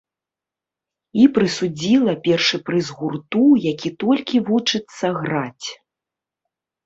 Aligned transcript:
І 1.23 1.27
прысудзіла 1.35 2.13
першы 2.27 2.59
прыз 2.69 2.89
гурту, 3.01 3.43
які 3.65 3.89
толькі 4.05 4.37
вучыцца 4.49 5.07
граць. 5.19 5.67